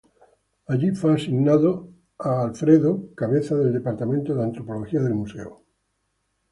Allí 0.65 0.95
fue 0.95 1.13
asignado 1.13 1.87
a 2.17 2.41
Alfredo 2.45 2.87
E. 2.89 2.91
Evangelista, 2.95 3.15
cabeza 3.21 3.55
del 3.55 3.71
departamento 3.71 4.33
de 4.33 4.41
antropología 4.43 4.99
del 4.99 5.13
museo. 5.13 5.61